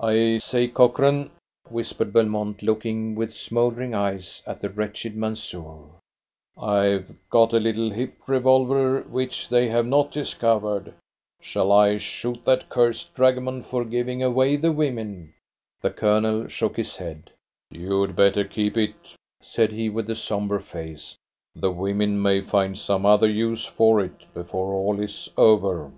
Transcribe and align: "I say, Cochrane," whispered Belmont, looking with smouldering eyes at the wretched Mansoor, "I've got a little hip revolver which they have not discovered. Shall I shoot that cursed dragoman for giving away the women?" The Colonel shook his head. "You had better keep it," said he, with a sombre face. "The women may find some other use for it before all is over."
"I 0.00 0.38
say, 0.38 0.66
Cochrane," 0.66 1.30
whispered 1.68 2.12
Belmont, 2.12 2.62
looking 2.62 3.14
with 3.14 3.32
smouldering 3.32 3.94
eyes 3.94 4.42
at 4.44 4.60
the 4.60 4.70
wretched 4.70 5.14
Mansoor, 5.16 5.92
"I've 6.60 7.14
got 7.30 7.52
a 7.52 7.60
little 7.60 7.90
hip 7.90 8.16
revolver 8.26 9.02
which 9.02 9.48
they 9.48 9.68
have 9.68 9.86
not 9.86 10.10
discovered. 10.10 10.94
Shall 11.40 11.70
I 11.70 11.98
shoot 11.98 12.44
that 12.44 12.68
cursed 12.68 13.14
dragoman 13.14 13.62
for 13.62 13.84
giving 13.84 14.20
away 14.20 14.56
the 14.56 14.72
women?" 14.72 15.32
The 15.80 15.90
Colonel 15.90 16.48
shook 16.48 16.76
his 16.76 16.96
head. 16.96 17.30
"You 17.70 18.00
had 18.02 18.16
better 18.16 18.42
keep 18.42 18.76
it," 18.76 19.14
said 19.40 19.70
he, 19.70 19.88
with 19.90 20.10
a 20.10 20.16
sombre 20.16 20.60
face. 20.60 21.14
"The 21.54 21.70
women 21.70 22.20
may 22.20 22.40
find 22.40 22.76
some 22.76 23.06
other 23.06 23.30
use 23.30 23.64
for 23.64 24.00
it 24.00 24.24
before 24.34 24.72
all 24.74 24.98
is 24.98 25.28
over." 25.36 25.92